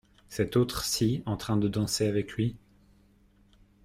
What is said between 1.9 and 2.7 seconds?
avec lui!